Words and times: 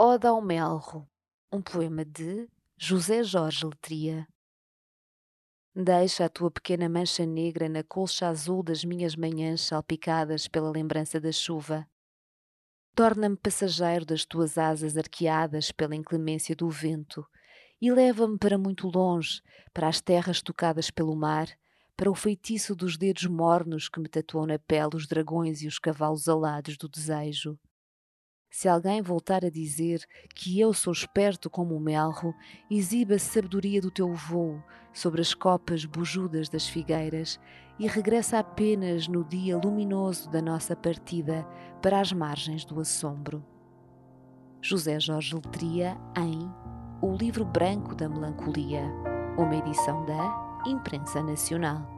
Oda 0.00 0.28
ao 0.28 0.40
Melro, 0.40 1.08
um 1.52 1.60
poema 1.60 2.04
de 2.04 2.48
José 2.76 3.24
Jorge 3.24 3.66
Letria. 3.66 4.28
Deixa 5.74 6.24
a 6.24 6.28
tua 6.28 6.52
pequena 6.52 6.88
mancha 6.88 7.26
negra 7.26 7.68
na 7.68 7.82
colcha 7.82 8.28
azul 8.28 8.62
das 8.62 8.84
minhas 8.84 9.16
manhãs 9.16 9.62
salpicadas 9.62 10.46
pela 10.46 10.70
lembrança 10.70 11.20
da 11.20 11.32
chuva. 11.32 11.84
Torna-me 12.94 13.36
passageiro 13.36 14.06
das 14.06 14.24
tuas 14.24 14.56
asas 14.56 14.96
arqueadas 14.96 15.72
pela 15.72 15.96
inclemência 15.96 16.54
do 16.54 16.70
vento 16.70 17.26
e 17.80 17.90
leva-me 17.90 18.38
para 18.38 18.56
muito 18.56 18.86
longe, 18.86 19.42
para 19.74 19.88
as 19.88 20.00
terras 20.00 20.40
tocadas 20.40 20.92
pelo 20.92 21.16
mar, 21.16 21.48
para 21.96 22.08
o 22.08 22.14
feitiço 22.14 22.76
dos 22.76 22.96
dedos 22.96 23.26
mornos 23.26 23.88
que 23.88 23.98
me 23.98 24.08
tatuam 24.08 24.46
na 24.46 24.60
pele 24.60 24.94
os 24.94 25.08
dragões 25.08 25.60
e 25.60 25.66
os 25.66 25.80
cavalos 25.80 26.28
alados 26.28 26.76
do 26.76 26.88
desejo. 26.88 27.58
Se 28.58 28.68
alguém 28.68 29.00
voltar 29.00 29.44
a 29.44 29.50
dizer 29.50 30.04
que 30.34 30.58
eu 30.58 30.74
sou 30.74 30.92
esperto 30.92 31.48
como 31.48 31.76
o 31.76 31.80
melro, 31.80 32.34
exiba 32.68 33.14
a 33.14 33.18
sabedoria 33.20 33.80
do 33.80 33.88
teu 33.88 34.12
voo 34.12 34.60
sobre 34.92 35.20
as 35.20 35.32
copas 35.32 35.84
bujudas 35.84 36.48
das 36.48 36.66
figueiras 36.66 37.38
e 37.78 37.86
regressa 37.86 38.36
apenas 38.36 39.06
no 39.06 39.22
dia 39.22 39.56
luminoso 39.56 40.28
da 40.28 40.42
nossa 40.42 40.74
partida 40.74 41.46
para 41.80 42.00
as 42.00 42.12
margens 42.12 42.64
do 42.64 42.80
assombro. 42.80 43.46
José 44.60 44.98
Jorge 44.98 45.36
Letria 45.36 45.96
em 46.16 46.40
O 47.00 47.14
Livro 47.14 47.44
Branco 47.44 47.94
da 47.94 48.08
Melancolia, 48.08 48.82
uma 49.38 49.54
edição 49.54 50.04
da 50.04 50.62
Imprensa 50.66 51.22
Nacional. 51.22 51.97